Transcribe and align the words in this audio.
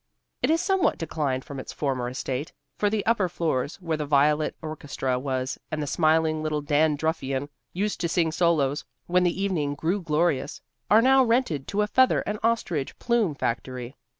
It 0.41 0.49
is 0.49 0.61
somewhat 0.63 0.97
declined 0.97 1.45
from 1.45 1.59
its 1.59 1.71
former 1.71 2.09
estate, 2.09 2.51
for 2.75 2.89
the 2.89 3.05
upper 3.05 3.29
floors, 3.29 3.75
where 3.79 3.97
the 3.97 4.03
violent 4.07 4.55
orchestra 4.59 5.19
was 5.19 5.59
and 5.69 5.79
the 5.79 5.85
smiling 5.85 6.41
little 6.41 6.63
dandruffian 6.63 7.49
used 7.71 8.01
to 8.01 8.09
sing 8.09 8.31
solos 8.31 8.83
when 9.05 9.21
the 9.23 9.39
evening 9.39 9.75
grew 9.75 10.01
glorious, 10.01 10.59
are 10.89 11.03
now 11.03 11.23
rented 11.23 11.67
to 11.67 11.83
a 11.83 11.87
feather 11.87 12.21
and 12.25 12.39
ostrich 12.41 12.97
plume 12.97 13.35
factory. 13.35 13.95